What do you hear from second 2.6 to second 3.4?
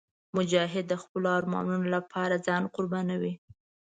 قربانوي.